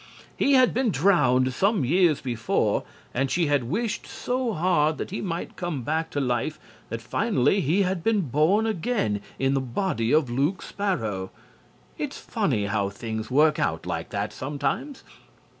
[0.35, 2.81] He had been drowned some years before
[3.13, 7.61] and she had wished so hard that he might come back to life that finally
[7.61, 11.29] he had been born again in the body of Luke Sparrow.
[11.99, 15.03] It's funny how things work out like that sometimes.